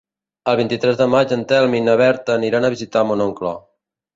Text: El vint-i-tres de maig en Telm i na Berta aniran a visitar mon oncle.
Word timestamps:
El 0.53 0.55
vint-i-tres 0.59 0.97
de 1.01 1.07
maig 1.15 1.35
en 1.35 1.45
Telm 1.51 1.75
i 1.81 1.83
na 1.89 1.99
Berta 2.03 2.35
aniran 2.39 2.67
a 2.71 2.75
visitar 2.77 3.05
mon 3.11 3.23
oncle. 3.31 3.57